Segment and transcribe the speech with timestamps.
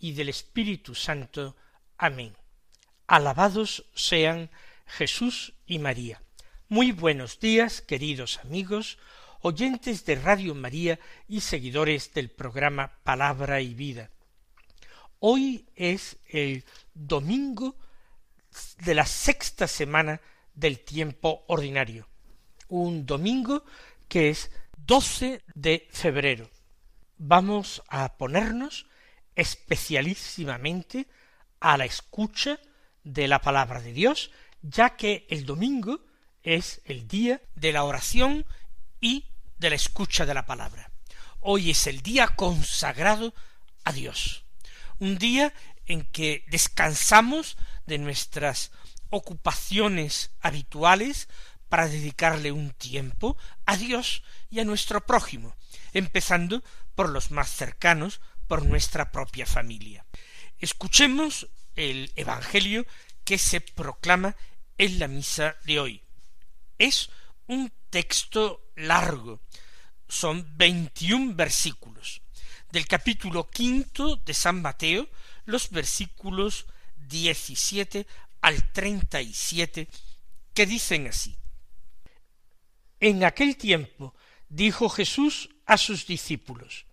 [0.00, 1.56] y del Espíritu Santo.
[1.96, 2.34] Amén.
[3.06, 4.50] Alabados sean
[4.86, 6.22] Jesús y María.
[6.68, 8.98] Muy buenos días, queridos amigos,
[9.40, 14.10] oyentes de Radio María y seguidores del programa Palabra y Vida.
[15.20, 17.76] Hoy es el domingo
[18.84, 20.20] de la sexta semana
[20.54, 22.08] del tiempo ordinario,
[22.68, 23.64] un domingo
[24.08, 24.50] que es
[24.86, 26.50] 12 de febrero.
[27.16, 28.87] Vamos a ponernos
[29.38, 31.06] especialísimamente
[31.60, 32.58] a la escucha
[33.04, 36.00] de la palabra de Dios, ya que el domingo
[36.42, 38.44] es el día de la oración
[39.00, 39.26] y
[39.58, 40.90] de la escucha de la palabra.
[41.40, 43.32] Hoy es el día consagrado
[43.84, 44.44] a Dios,
[44.98, 45.54] un día
[45.86, 48.72] en que descansamos de nuestras
[49.08, 51.28] ocupaciones habituales
[51.68, 55.54] para dedicarle un tiempo a Dios y a nuestro prójimo,
[55.92, 56.64] empezando
[56.96, 60.04] por los más cercanos, por nuestra propia familia.
[60.58, 62.84] Escuchemos el Evangelio
[63.24, 64.34] que se proclama
[64.78, 66.02] en la misa de hoy.
[66.78, 67.10] Es
[67.46, 69.42] un texto largo,
[70.08, 72.22] son veintiún versículos.
[72.72, 75.08] Del capítulo quinto de San Mateo,
[75.44, 78.06] los versículos diecisiete
[78.40, 79.88] al treinta y siete,
[80.54, 81.36] que dicen así.
[83.00, 84.14] En aquel tiempo
[84.48, 86.84] dijo Jesús a sus discípulos,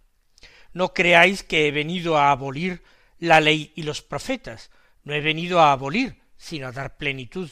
[0.75, 2.83] no creáis que he venido a abolir
[3.17, 4.69] la ley y los profetas,
[5.05, 7.49] no he venido a abolir, sino a dar plenitud.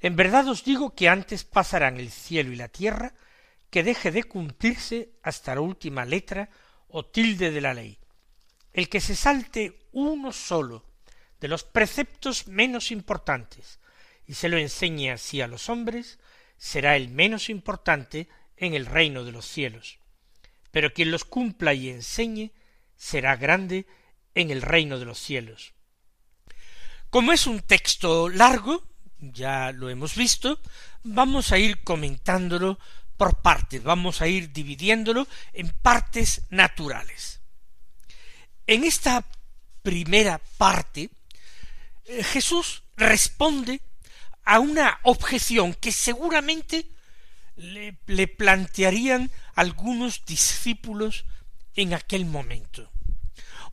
[0.00, 3.14] En verdad os digo que antes pasarán el cielo y la tierra
[3.70, 6.50] que deje de cumplirse hasta la última letra
[6.88, 7.98] o tilde de la ley.
[8.72, 10.84] El que se salte uno solo
[11.40, 13.78] de los preceptos menos importantes
[14.26, 16.18] y se lo enseñe así a los hombres,
[16.56, 20.00] será el menos importante en el reino de los cielos
[20.74, 22.50] pero quien los cumpla y enseñe
[22.96, 23.86] será grande
[24.34, 25.72] en el reino de los cielos.
[27.10, 28.82] Como es un texto largo,
[29.20, 30.60] ya lo hemos visto,
[31.04, 32.80] vamos a ir comentándolo
[33.16, 37.40] por partes, vamos a ir dividiéndolo en partes naturales.
[38.66, 39.24] En esta
[39.84, 41.08] primera parte,
[42.06, 43.80] eh, Jesús responde
[44.44, 46.88] a una objeción que seguramente
[47.56, 51.24] le, plantearían algunos discípulos
[51.74, 52.90] en aquel momento.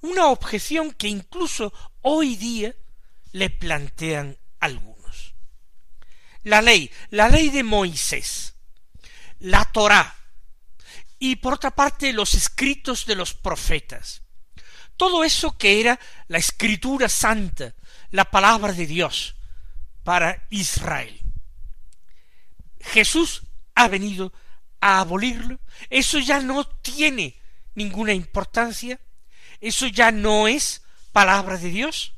[0.02, 2.76] Una objeción que incluso hoy día
[3.32, 5.36] le plantean algunos.
[6.44, 8.56] La ley, la ley de Moisés,
[9.40, 10.16] la Torá,
[11.20, 14.24] y por otra parte los escritos de los profetas.
[14.98, 17.76] Todo eso que era la escritura santa,
[18.10, 19.36] la palabra de Dios
[20.04, 21.22] para Israel.
[22.80, 23.44] Jesús
[23.76, 24.34] ha venido
[24.82, 25.60] a abolirlo,
[25.90, 27.40] eso ya no tiene
[27.76, 29.00] ninguna importancia,
[29.62, 30.82] eso ya no es
[31.12, 32.14] palabra de Dios.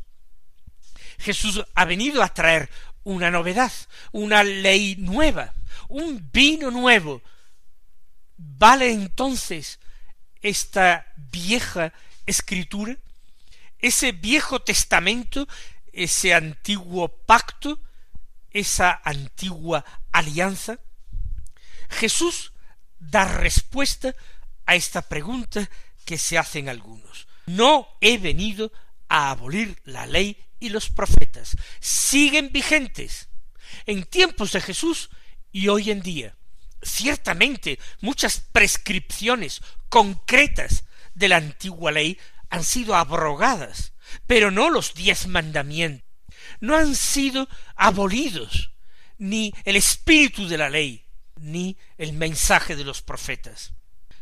[1.19, 2.69] Jesús ha venido a traer
[3.03, 3.72] una novedad,
[4.12, 5.53] una ley nueva,
[5.90, 7.22] un vino nuevo.
[8.38, 9.79] ¿Vale entonces
[10.41, 11.94] esta vieja
[12.25, 12.97] escritura,
[13.79, 15.47] ese viejo testamento,
[15.91, 17.79] ese antiguo pacto,
[18.52, 20.79] esa antigua alianza?
[21.90, 22.53] Jesús
[23.09, 24.16] da respuesta
[24.66, 25.69] a esta pregunta
[26.06, 27.28] que se hacen algunos.
[27.46, 28.72] No he venido
[29.09, 31.58] a abolir la ley y los profetas.
[31.79, 33.29] Siguen vigentes
[33.85, 35.09] en tiempos de Jesús
[35.52, 36.35] y hoy en día.
[36.82, 42.17] Ciertamente muchas prescripciones concretas de la antigua ley
[42.50, 43.94] han sido abrogadas,
[44.28, 46.08] pero no los diez mandamientos.
[46.59, 48.72] No han sido abolidos,
[49.17, 51.03] ni el espíritu de la ley,
[51.38, 53.74] ni el mensaje de los profetas.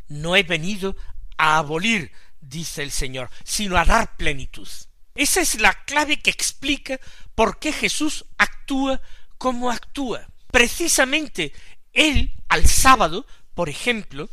[0.07, 0.95] No he venido
[1.37, 4.67] a abolir, dice el Señor, sino a dar plenitud.
[5.15, 6.99] Esa es la clave que explica
[7.35, 9.01] por qué Jesús actúa
[9.37, 10.27] como actúa.
[10.51, 11.53] Precisamente
[11.93, 14.29] él al sábado, por ejemplo,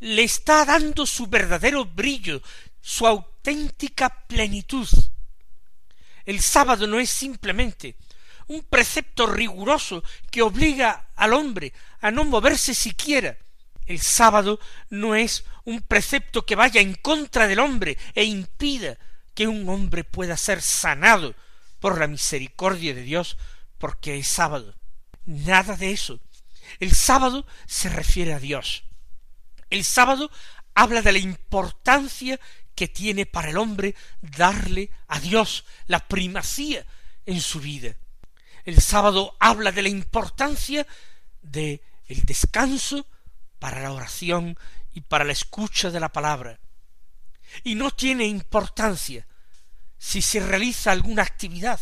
[0.00, 2.42] le está dando su verdadero brillo,
[2.80, 4.88] su auténtica plenitud.
[6.24, 7.96] El sábado no es simplemente
[8.52, 13.38] un precepto riguroso que obliga al hombre a no moverse siquiera.
[13.86, 14.60] El sábado
[14.90, 18.98] no es un precepto que vaya en contra del hombre e impida
[19.34, 21.34] que un hombre pueda ser sanado
[21.80, 23.36] por la misericordia de Dios
[23.78, 24.74] porque es sábado.
[25.24, 26.20] Nada de eso.
[26.78, 28.84] El sábado se refiere a Dios.
[29.70, 30.30] El sábado
[30.74, 32.38] habla de la importancia
[32.74, 36.86] que tiene para el hombre darle a Dios la primacía
[37.26, 37.96] en su vida.
[38.64, 40.86] El sábado habla de la importancia
[41.42, 43.06] de el descanso
[43.58, 44.58] para la oración
[44.92, 46.60] y para la escucha de la palabra.
[47.64, 49.26] Y no tiene importancia
[49.98, 51.80] si se realiza alguna actividad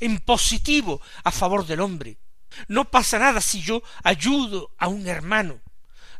[0.00, 2.18] en positivo a favor del hombre.
[2.66, 5.60] No pasa nada si yo ayudo a un hermano.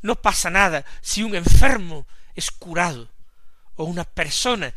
[0.03, 3.11] No pasa nada si un enfermo es curado
[3.75, 4.75] o una persona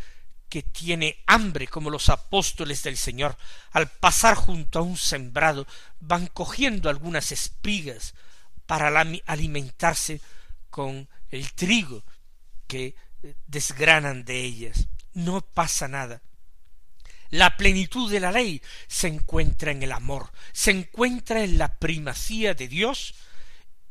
[0.52, 3.38] que tiene hambre como los apóstoles del Señor,
[3.72, 5.66] al pasar junto a un sembrado,
[6.02, 8.14] van cogiendo algunas espigas
[8.66, 8.90] para
[9.28, 10.20] alimentarse
[10.70, 12.04] con el trigo
[12.68, 14.90] que eh, desgranan de ellas.
[15.14, 16.22] No pasa nada.
[17.30, 22.56] La plenitud de la ley se encuentra en el amor, se encuentra en la primacía
[22.56, 23.16] de Dios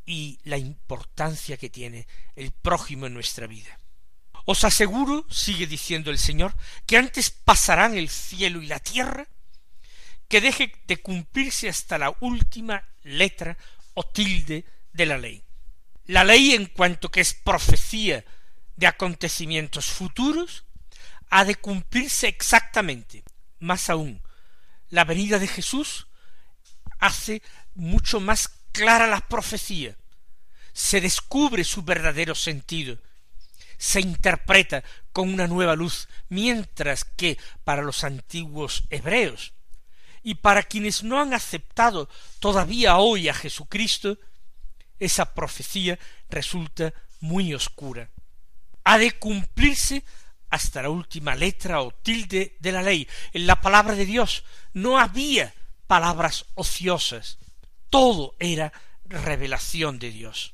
[0.04, 3.79] y la importancia que tiene el prójimo en nuestra vida.
[4.52, 9.28] Os aseguro, sigue diciendo el Señor, que antes pasarán el cielo y la tierra,
[10.26, 13.56] que deje de cumplirse hasta la última letra
[13.94, 15.44] o tilde de la ley.
[16.06, 18.24] La ley, en cuanto que es profecía
[18.74, 20.64] de acontecimientos futuros,
[21.30, 23.22] ha de cumplirse exactamente.
[23.60, 24.20] Más aún,
[24.88, 26.08] la venida de Jesús
[26.98, 27.40] hace
[27.76, 29.96] mucho más clara la profecía.
[30.72, 32.98] Se descubre su verdadero sentido
[33.80, 39.54] se interpreta con una nueva luz, mientras que para los antiguos hebreos
[40.22, 42.06] y para quienes no han aceptado
[42.40, 44.18] todavía hoy a Jesucristo,
[44.98, 45.98] esa profecía
[46.28, 48.10] resulta muy oscura.
[48.84, 50.04] Ha de cumplirse
[50.50, 53.08] hasta la última letra o tilde de la ley.
[53.32, 54.44] En la palabra de Dios
[54.74, 55.54] no había
[55.86, 57.38] palabras ociosas.
[57.88, 58.74] Todo era
[59.06, 60.52] revelación de Dios.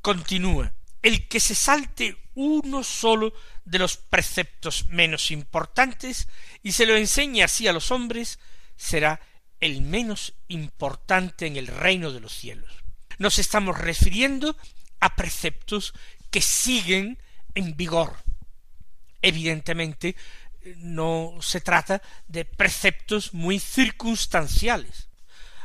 [0.00, 0.75] Continúa.
[1.06, 3.32] El que se salte uno solo
[3.64, 6.26] de los preceptos menos importantes
[6.64, 8.40] y se lo enseñe así a los hombres,
[8.76, 9.20] será
[9.60, 12.72] el menos importante en el reino de los cielos.
[13.18, 14.56] Nos estamos refiriendo
[14.98, 15.94] a preceptos
[16.32, 17.22] que siguen
[17.54, 18.16] en vigor.
[19.22, 20.16] Evidentemente,
[20.78, 25.08] no se trata de preceptos muy circunstanciales.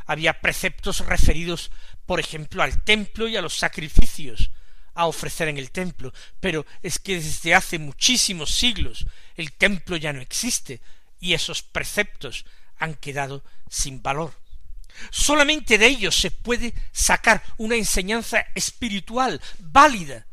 [0.06, 1.72] Había preceptos referidos,
[2.06, 4.52] por ejemplo, al templo y a los sacrificios,
[4.94, 9.06] a ofrecer en el templo, pero es que desde hace muchísimos siglos
[9.36, 10.80] el templo ya no existe
[11.20, 12.44] y esos preceptos
[12.78, 14.34] han quedado sin valor.
[15.10, 20.26] Solamente de ellos se puede sacar una enseñanza espiritual válida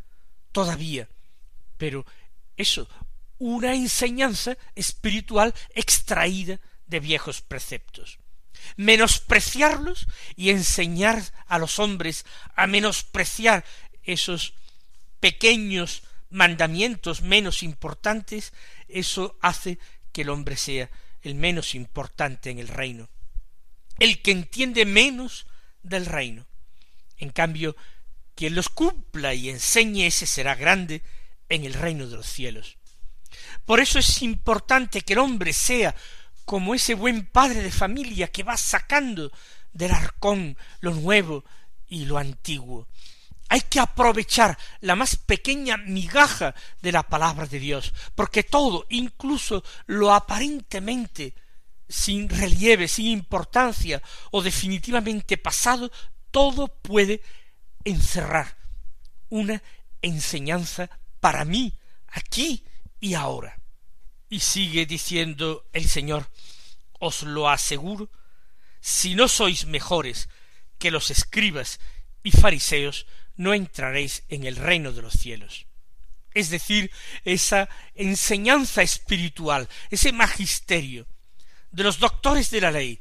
[0.51, 1.07] todavía,
[1.77, 2.05] pero
[2.57, 2.89] eso,
[3.37, 8.19] una enseñanza espiritual extraída de viejos preceptos.
[8.75, 12.25] Menospreciarlos y enseñar a los hombres
[12.55, 13.63] a menospreciar
[14.13, 14.53] esos
[15.19, 18.53] pequeños mandamientos menos importantes,
[18.87, 19.79] eso hace
[20.11, 20.89] que el hombre sea
[21.21, 23.09] el menos importante en el reino,
[23.99, 25.47] el que entiende menos
[25.83, 26.45] del reino.
[27.17, 27.75] En cambio,
[28.35, 31.01] quien los cumpla y enseñe ese será grande
[31.49, 32.77] en el reino de los cielos.
[33.65, 35.95] Por eso es importante que el hombre sea
[36.45, 39.31] como ese buen padre de familia que va sacando
[39.73, 41.43] del arcón lo nuevo
[41.87, 42.87] y lo antiguo,
[43.49, 49.63] hay que aprovechar la más pequeña migaja de la palabra de Dios, porque todo, incluso
[49.87, 51.33] lo aparentemente
[51.87, 55.91] sin relieve, sin importancia o definitivamente pasado,
[56.29, 57.23] todo puede
[57.83, 58.55] encerrar
[59.29, 59.61] una
[60.03, 60.89] enseñanza
[61.19, 61.73] para mí,
[62.07, 62.63] aquí
[62.99, 63.59] y ahora.
[64.29, 66.29] Y sigue diciendo el Señor,
[66.99, 68.11] os lo aseguro,
[68.79, 70.29] si no sois mejores
[70.77, 71.79] que los escribas
[72.21, 73.07] y fariseos,
[73.39, 75.65] no entraréis en el reino de los cielos.
[76.33, 76.91] Es decir,
[77.23, 81.07] esa enseñanza espiritual, ese magisterio
[81.71, 82.99] de los doctores de la ley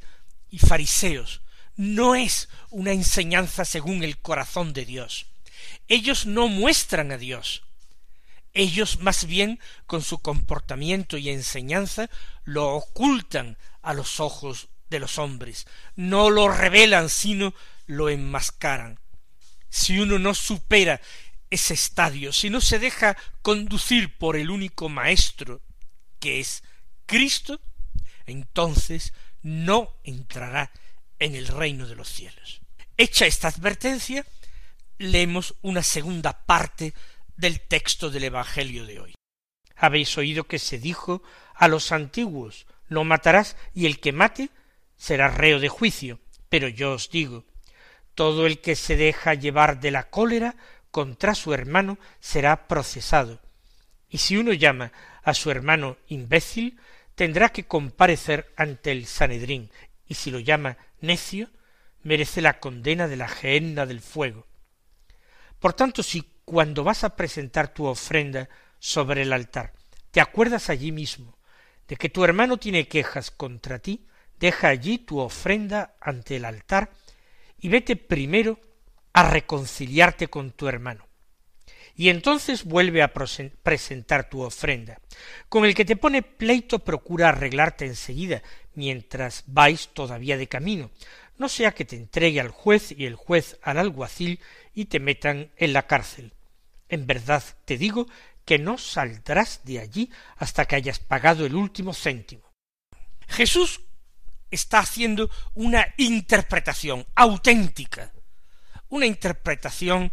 [0.49, 1.41] y fariseos,
[1.75, 5.25] no es una enseñanza según el corazón de Dios.
[5.89, 7.63] Ellos no muestran a Dios.
[8.53, 12.09] Ellos más bien con su comportamiento y enseñanza
[12.45, 15.67] lo ocultan a los ojos de los hombres,
[15.97, 17.53] no lo revelan, sino
[17.87, 18.99] lo enmascaran
[19.69, 21.01] si uno no supera
[21.49, 25.61] ese estadio, si no se deja conducir por el único maestro
[26.19, 26.63] que es
[27.05, 27.59] Cristo,
[28.25, 30.71] entonces no entrará
[31.17, 32.61] en el reino de los cielos.
[32.97, 34.25] Hecha esta advertencia,
[34.97, 36.93] leemos una segunda parte
[37.35, 39.15] del texto del Evangelio de hoy.
[39.75, 41.23] Habéis oído que se dijo
[41.55, 44.49] a los antiguos, no matarás, y el que mate
[44.97, 46.19] será reo de juicio.
[46.49, 47.45] Pero yo os digo,
[48.19, 50.57] todo el que se deja llevar de la cólera
[50.91, 53.39] contra su hermano será procesado.
[54.09, 54.91] Y si uno llama
[55.23, 56.81] a su hermano imbécil,
[57.15, 59.71] tendrá que comparecer ante el Sanedrín,
[60.05, 61.49] y si lo llama necio,
[62.03, 64.45] merece la condena de la gehenna del fuego.
[65.57, 68.49] Por tanto, si cuando vas a presentar tu ofrenda
[68.79, 69.71] sobre el altar,
[70.11, 71.37] te acuerdas allí mismo
[71.87, 74.07] de que tu hermano tiene quejas contra ti,
[74.37, 76.91] deja allí tu ofrenda ante el altar
[77.59, 78.59] y vete primero
[79.13, 81.07] a reconciliarte con tu hermano.
[81.95, 85.01] Y entonces vuelve a presentar tu ofrenda.
[85.49, 88.41] Con el que te pone pleito procura arreglarte enseguida,
[88.73, 90.91] mientras vais todavía de camino,
[91.37, 94.39] no sea que te entregue al juez y el juez al alguacil
[94.73, 96.33] y te metan en la cárcel.
[96.87, 98.07] En verdad te digo
[98.45, 102.49] que no saldrás de allí hasta que hayas pagado el último céntimo.
[103.27, 103.81] Jesús
[104.51, 108.11] está haciendo una interpretación auténtica,
[108.89, 110.11] una interpretación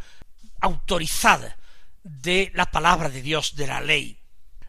[0.61, 1.57] autorizada
[2.03, 4.19] de la palabra de Dios, de la ley.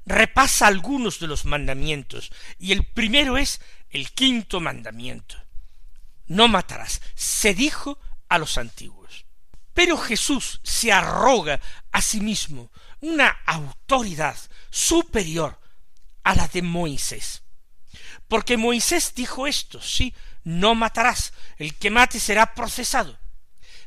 [0.06, 3.60] Repasa algunos de los mandamientos, y el primero es
[3.90, 5.36] el quinto mandamiento.
[6.28, 7.02] No matarás.
[7.16, 9.26] Se dijo a los antiguos.
[9.74, 11.60] Pero Jesús se arroga
[11.92, 12.72] a sí mismo
[13.02, 14.38] una autoridad
[14.70, 15.60] superior
[16.24, 17.44] a la de Moisés.
[18.28, 23.18] Porque Moisés dijo esto, sí, no matarás, el que mate será procesado.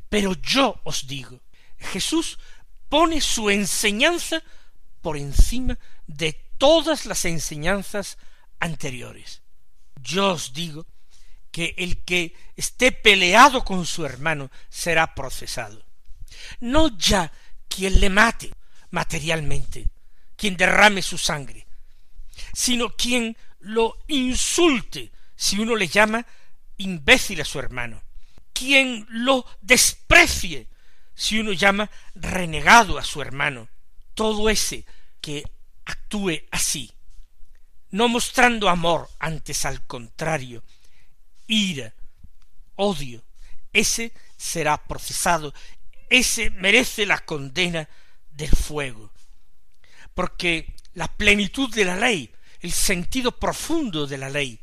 [0.09, 1.41] Pero yo os digo,
[1.79, 2.39] Jesús
[2.89, 4.43] pone su enseñanza
[5.01, 8.19] por encima de todas las enseñanzas
[8.59, 9.43] anteriores.
[10.03, 10.87] Yo os digo
[11.51, 15.85] que el que esté peleado con su hermano será procesado.
[16.61, 17.33] No ya
[17.69, 18.53] quien le mate
[18.91, 19.89] materialmente,
[20.37, 21.67] quien derrame su sangre,
[22.53, 26.25] sino quien lo insulte si uno le llama
[26.77, 28.03] imbécil a su hermano,
[28.53, 30.69] quien lo desprecie
[31.15, 33.69] si uno llama renegado a su hermano,
[34.15, 34.85] todo ese
[35.21, 35.45] que
[35.85, 36.93] actúe así,
[37.91, 40.63] no mostrando amor, antes al contrario,
[41.47, 41.93] ira,
[42.77, 43.23] odio,
[43.73, 45.53] ese será procesado,
[46.09, 47.89] ese merece la condena
[48.31, 49.13] del fuego,
[50.15, 54.61] porque la plenitud de la ley el sentido profundo de la ley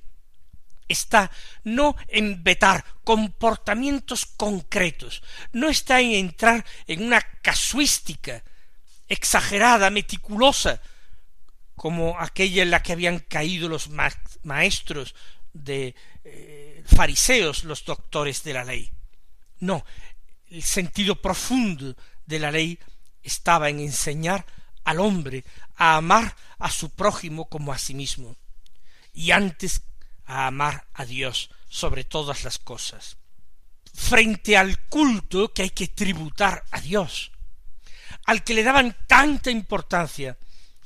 [0.88, 1.32] está
[1.64, 8.44] no en vetar comportamientos concretos, no está en entrar en una casuística
[9.08, 10.82] exagerada, meticulosa,
[11.76, 13.90] como aquella en la que habían caído los
[14.44, 15.14] maestros
[15.54, 18.92] de eh, fariseos, los doctores de la ley.
[19.60, 19.86] No,
[20.50, 22.80] el sentido profundo de la ley
[23.24, 24.46] estaba en enseñar
[24.88, 25.44] al hombre
[25.76, 28.38] a amar a su prójimo como a sí mismo,
[29.14, 29.82] y antes
[30.26, 33.18] a amar a Dios sobre todas las cosas.
[33.94, 37.32] Frente al culto que hay que tributar a Dios,
[38.26, 40.38] al que le daban tanta importancia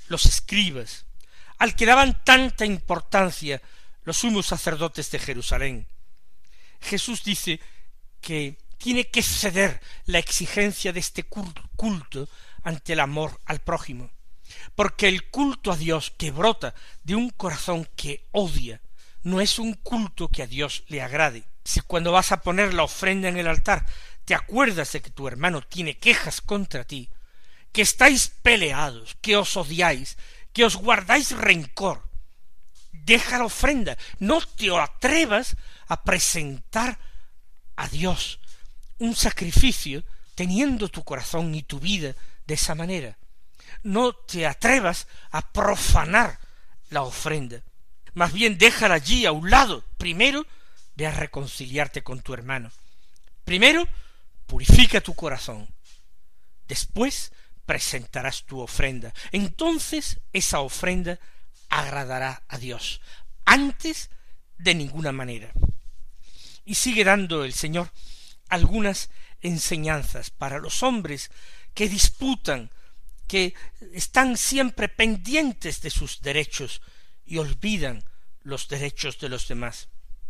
[0.07, 1.05] los escribas,
[1.59, 3.61] al que daban tanta importancia
[4.03, 5.87] los sumos sacerdotes de Jerusalén.
[6.81, 7.59] Jesús dice
[8.19, 12.27] que tiene que ceder la exigencia de este culto
[12.63, 14.11] ante el amor al prójimo,
[14.75, 18.81] porque el culto a Dios que brota de un corazón que odia
[19.23, 21.43] no es un culto que a Dios le agrade.
[21.63, 23.85] Si cuando vas a poner la ofrenda en el altar
[24.25, 27.09] te acuerdas de que tu hermano tiene quejas contra ti,
[27.71, 30.17] que estáis peleados, que os odiáis,
[30.53, 32.07] que os guardáis rencor,
[32.91, 35.55] deja la ofrenda, no te atrevas
[35.87, 36.99] a presentar
[37.75, 38.39] a Dios
[38.99, 40.03] un sacrificio
[40.35, 42.15] teniendo tu corazón y tu vida
[42.51, 43.17] de esa manera.
[43.81, 46.37] No te atrevas a profanar
[46.89, 47.63] la ofrenda.
[48.13, 49.85] Más bien déjala allí a un lado.
[49.97, 50.45] Primero,
[50.97, 52.69] ve a reconciliarte con tu hermano.
[53.45, 53.87] Primero,
[54.47, 55.65] purifica tu corazón.
[56.67, 57.31] Después,
[57.65, 59.13] presentarás tu ofrenda.
[59.31, 61.17] Entonces, esa ofrenda
[61.69, 62.99] agradará a Dios.
[63.45, 64.09] Antes,
[64.57, 65.53] de ninguna manera.
[66.65, 67.93] Y sigue dando el Señor
[68.49, 71.31] algunas enseñanzas para los hombres
[71.73, 72.69] que disputan,
[73.27, 73.53] que
[73.93, 76.81] están siempre pendientes de sus derechos
[77.25, 78.03] y olvidan
[78.43, 79.87] los derechos de los demás.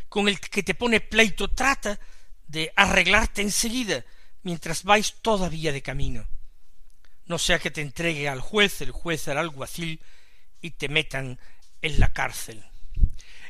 [0.10, 2.00] Con el que te pone pleito trata
[2.48, 4.04] de arreglarte enseguida
[4.44, 6.28] mientras vais todavía de camino.
[7.26, 10.02] No sea que te entregue al juez, el juez al alguacil
[10.62, 11.40] y te metan
[11.82, 12.64] en la cárcel.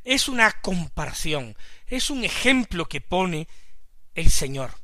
[0.04, 1.58] Es una comparación,
[1.88, 3.48] es un ejemplo que pone
[4.14, 4.81] el Señor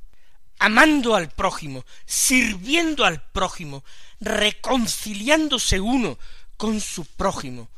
[0.60, 3.84] amando al prójimo, sirviendo al prójimo,
[4.20, 6.18] reconciliándose uno
[6.58, 7.70] con su prójimo,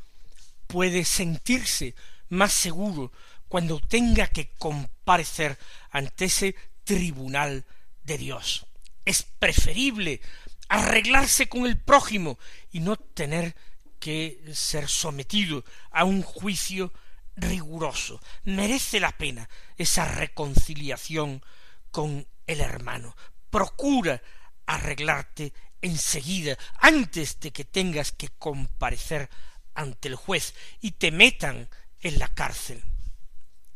[0.66, 1.94] puede sentirse
[2.28, 3.12] más seguro
[3.48, 5.58] cuando tenga que comparecer
[5.90, 7.64] ante ese tribunal
[8.04, 8.66] de Dios.
[9.04, 10.20] Es preferible
[10.68, 12.38] arreglarse con el prójimo
[12.70, 13.56] y no tener
[13.98, 16.92] que ser sometido a un juicio
[17.36, 18.20] riguroso.
[18.44, 21.42] Merece la pena esa reconciliación
[21.90, 23.16] con el hermano.
[23.50, 24.22] Procura
[24.66, 29.30] arreglarte enseguida, antes de que tengas que comparecer
[29.74, 31.68] ante el juez y te metan
[32.00, 32.82] en la cárcel.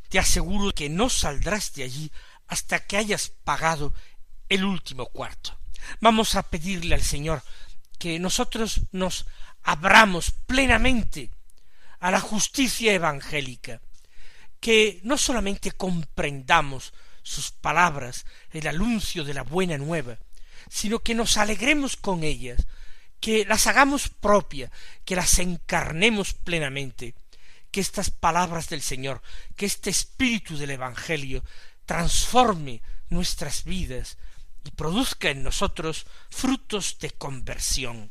[0.08, 2.12] Te aseguro que no saldrás de allí
[2.46, 3.94] hasta que hayas pagado
[4.48, 5.58] el último cuarto.
[6.00, 7.42] Vamos a pedirle al Señor
[7.98, 9.26] que nosotros nos
[9.62, 11.30] abramos plenamente
[12.00, 13.80] a la justicia evangélica,
[14.60, 16.92] que no solamente comprendamos
[17.24, 20.18] sus palabras, el anuncio de la buena nueva,
[20.70, 22.64] sino que nos alegremos con ellas,
[23.18, 24.70] que las hagamos propias,
[25.04, 27.14] que las encarnemos plenamente,
[27.72, 29.20] que estas palabras del Señor,
[29.56, 31.42] que este espíritu del Evangelio
[31.86, 34.16] transforme nuestras vidas
[34.64, 38.10] y produzca en nosotros frutos de conversión.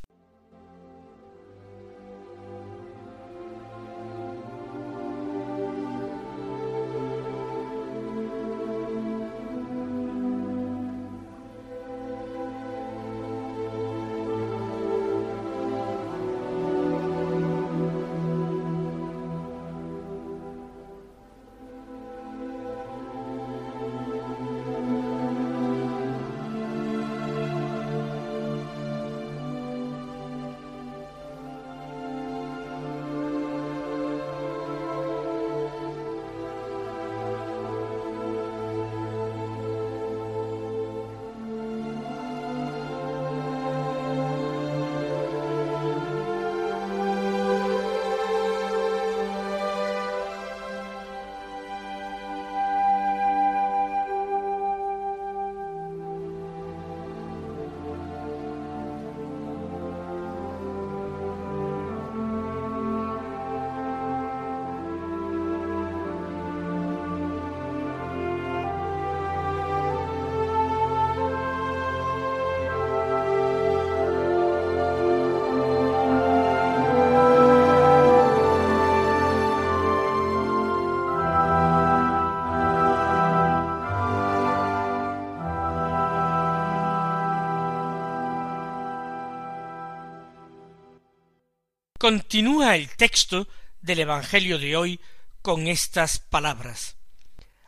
[92.03, 93.47] Continúa el texto
[93.81, 94.99] del Evangelio de hoy
[95.41, 96.97] con estas palabras.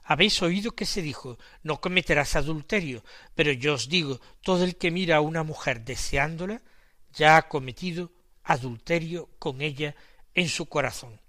[0.04, 3.02] Habéis oído que se dijo no cometerás adulterio,
[3.34, 6.62] pero yo os digo todo el que mira a una mujer deseándola
[7.14, 8.12] ya ha cometido
[8.44, 9.96] adulterio con ella
[10.34, 11.22] en su corazón.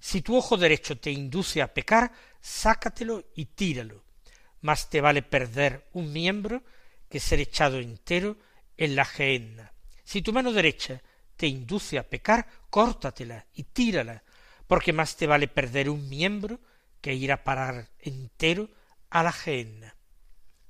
[0.00, 4.04] Si tu ojo derecho te induce a pecar, sácatelo y tíralo.
[4.62, 6.62] Más te vale perder un miembro
[7.10, 8.38] que ser echado entero
[8.78, 9.74] en la gehenna.
[10.02, 11.02] Si tu mano derecha
[11.36, 14.24] te induce a pecar, córtatela y tírala,
[14.66, 16.60] porque más te vale perder un miembro
[17.00, 18.70] que ir a parar entero
[19.10, 19.96] a la gehenna.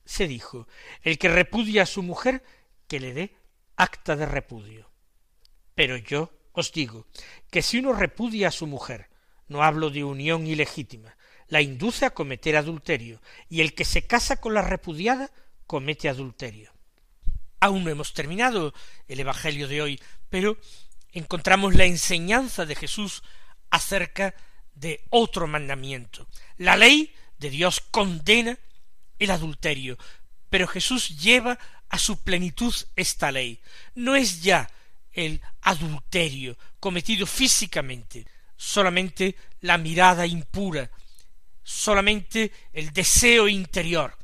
[0.05, 0.69] Se dijo,
[1.03, 2.45] el que repudia a su mujer,
[2.87, 3.37] que le dé
[3.77, 4.91] acta de repudio.
[5.75, 7.07] Pero yo os digo
[7.51, 9.09] que si uno repudia a su mujer,
[9.49, 11.17] no hablo de unión ilegítima,
[11.49, 15.31] la induce a cometer adulterio, y el que se casa con la repudiada
[15.67, 16.76] comete adulterio.
[17.67, 18.73] Aún no hemos terminado
[19.09, 20.01] el Evangelio de hoy,
[20.31, 20.57] pero
[21.11, 23.25] encontramos la enseñanza de Jesús
[23.71, 24.37] acerca
[24.77, 26.29] de otro mandamiento.
[26.59, 28.57] La ley de Dios condena
[29.19, 29.99] el adulterio,
[30.49, 33.61] pero Jesús lleva a su plenitud esta ley.
[33.97, 34.71] No es ya
[35.13, 40.89] el adulterio cometido físicamente, solamente la mirada impura,
[41.65, 44.17] solamente el deseo interior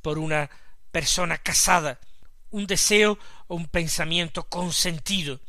[0.00, 0.50] por una
[0.90, 2.00] persona casada,
[2.52, 5.40] un deseo o un pensamiento consentido.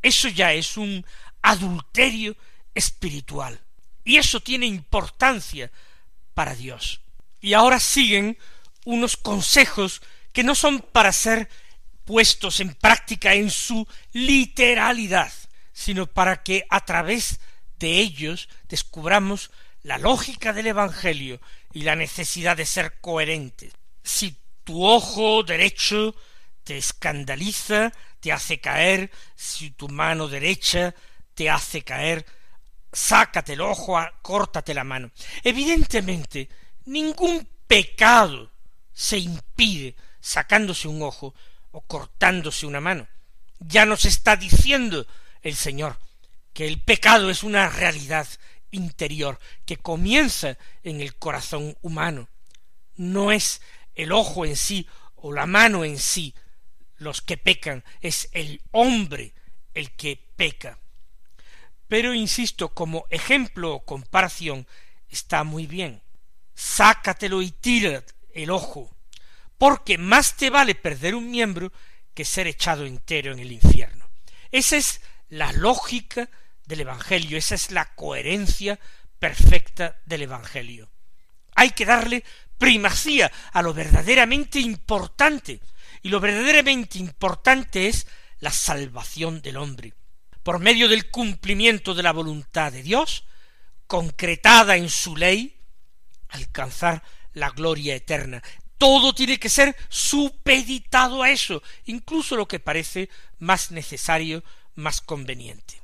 [0.00, 1.04] Eso ya es un
[1.42, 2.36] adulterio
[2.74, 3.60] espiritual.
[4.04, 5.70] Y eso tiene importancia
[6.34, 7.00] para Dios.
[7.40, 8.38] Y ahora siguen
[8.84, 11.48] unos consejos que no son para ser
[12.04, 15.32] puestos en práctica en su literalidad,
[15.72, 17.40] sino para que a través
[17.78, 19.50] de ellos descubramos
[19.82, 21.40] la lógica del Evangelio
[21.72, 23.72] y la necesidad de ser coherentes.
[24.02, 26.14] Si tu ojo derecho
[26.64, 30.94] te escandaliza, te hace caer, si tu mano derecha
[31.34, 32.24] te hace caer,
[32.92, 35.10] sácate el ojo, córtate la mano.
[35.42, 36.48] Evidentemente,
[36.84, 38.50] ningún pecado
[38.92, 41.34] se impide sacándose un ojo
[41.72, 43.08] o cortándose una mano.
[43.58, 45.06] Ya nos está diciendo
[45.40, 45.98] el Señor
[46.52, 48.28] que el pecado es una realidad
[48.70, 52.28] interior que comienza en el corazón humano.
[52.96, 53.62] No es
[53.94, 56.34] el ojo en sí o la mano en sí
[57.02, 59.34] los que pecan, es el hombre
[59.74, 60.78] el que peca.
[61.88, 64.66] Pero insisto, como ejemplo o comparación
[65.08, 66.02] está muy bien.
[66.54, 68.94] Sácatelo y tira el ojo,
[69.58, 71.72] porque más te vale perder un miembro
[72.14, 74.08] que ser echado entero en el infierno.
[74.50, 76.28] Esa es la lógica
[76.66, 78.78] del Evangelio, esa es la coherencia
[79.18, 80.90] perfecta del Evangelio.
[81.54, 82.24] Hay que darle
[82.58, 85.60] primacía a lo verdaderamente importante,
[86.02, 88.06] y lo verdaderamente importante es
[88.40, 89.94] la salvación del hombre,
[90.42, 93.24] por medio del cumplimiento de la voluntad de Dios,
[93.86, 95.56] concretada en su ley,
[96.28, 97.02] alcanzar
[97.34, 98.42] la gloria eterna.
[98.78, 104.42] Todo tiene que ser supeditado a eso, incluso lo que parece más necesario,
[104.74, 105.80] más conveniente.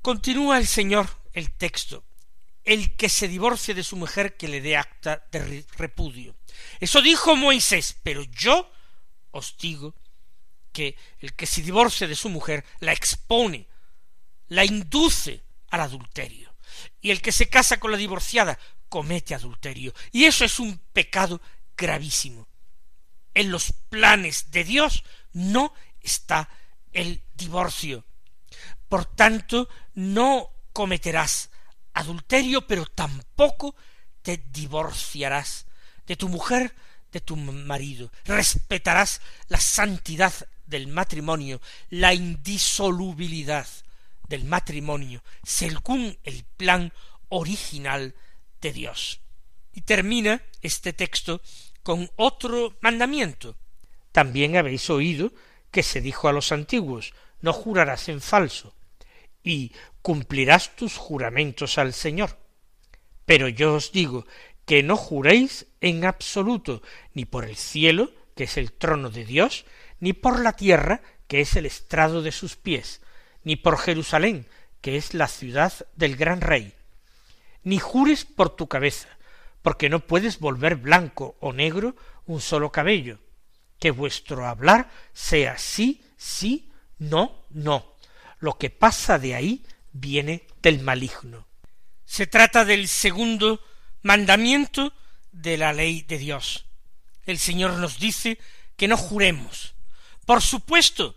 [0.00, 2.04] Continúa el Señor el texto.
[2.64, 6.36] El que se divorcie de su mujer que le dé acta de repudio.
[6.78, 8.70] Eso dijo Moisés, pero yo
[9.30, 9.94] os digo
[10.72, 13.66] que el que se divorcie de su mujer la expone,
[14.48, 16.54] la induce al adulterio.
[17.00, 19.94] Y el que se casa con la divorciada comete adulterio.
[20.12, 21.40] Y eso es un pecado
[21.76, 22.48] gravísimo.
[23.34, 26.48] En los planes de Dios no está
[26.92, 28.04] el divorcio.
[28.88, 31.50] Por tanto, no cometerás
[31.92, 33.74] adulterio, pero tampoco
[34.22, 35.66] te divorciarás
[36.06, 36.74] de tu mujer,
[37.12, 38.10] de tu marido.
[38.24, 40.32] Respetarás la santidad
[40.66, 43.66] del matrimonio, la indisolubilidad
[44.28, 46.92] del matrimonio, según el plan
[47.28, 48.14] original
[48.60, 49.20] de Dios.
[49.72, 51.42] Y termina este texto
[51.82, 53.56] con otro mandamiento.
[54.12, 55.32] También habéis oído
[55.70, 58.74] que se dijo a los antiguos, no jurarás en falso,
[59.42, 62.38] y cumplirás tus juramentos al Señor.
[63.24, 64.26] Pero yo os digo
[64.70, 66.80] que no juréis en absoluto,
[67.12, 69.64] ni por el cielo, que es el trono de Dios,
[69.98, 73.00] ni por la tierra, que es el estrado de sus pies,
[73.42, 74.46] ni por Jerusalén,
[74.80, 76.72] que es la ciudad del gran rey.
[77.64, 79.08] Ni jures por tu cabeza,
[79.60, 83.18] porque no puedes volver blanco o negro un solo cabello.
[83.80, 87.96] Que vuestro hablar sea sí, sí, no, no.
[88.38, 91.48] Lo que pasa de ahí viene del maligno.
[92.04, 93.60] Se trata del segundo
[94.02, 94.92] mandamiento
[95.32, 96.66] de la ley de Dios.
[97.26, 98.38] El Señor nos dice
[98.76, 99.74] que no juremos.
[100.26, 101.14] Por supuesto,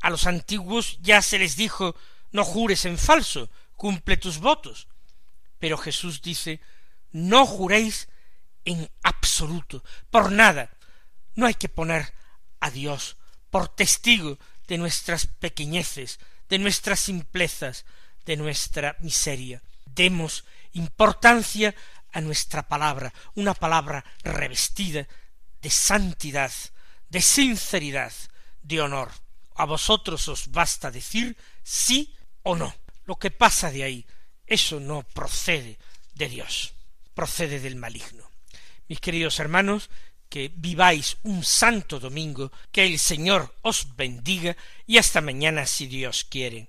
[0.00, 1.96] a los antiguos ya se les dijo
[2.30, 4.86] no jures en falso, cumple tus votos.
[5.58, 6.60] Pero Jesús dice
[7.12, 8.08] no juréis
[8.64, 10.70] en absoluto, por nada.
[11.34, 12.12] No hay que poner
[12.60, 13.16] a Dios
[13.50, 17.86] por testigo de nuestras pequeñeces, de nuestras simplezas,
[18.26, 19.62] de nuestra miseria.
[19.86, 21.74] Demos importancia
[22.12, 25.06] a nuestra palabra, una palabra revestida
[25.60, 26.52] de santidad,
[27.08, 28.12] de sinceridad,
[28.62, 29.10] de honor.
[29.54, 32.74] A vosotros os basta decir sí o no.
[33.04, 34.06] Lo que pasa de ahí,
[34.46, 35.78] eso no procede
[36.14, 36.74] de Dios,
[37.14, 38.30] procede del maligno.
[38.88, 39.90] Mis queridos hermanos,
[40.28, 46.24] que viváis un santo domingo, que el Señor os bendiga y hasta mañana si Dios
[46.24, 46.68] quiere.